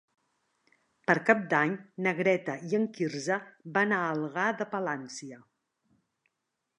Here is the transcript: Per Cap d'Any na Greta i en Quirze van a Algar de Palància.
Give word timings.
Per 1.09 1.15
Cap 1.25 1.43
d'Any 1.51 1.75
na 2.07 2.13
Greta 2.21 2.55
i 2.69 2.73
en 2.79 2.87
Quirze 2.95 3.37
van 3.75 3.93
a 3.99 3.99
Algar 4.15 4.47
de 4.63 4.67
Palància. 4.73 5.39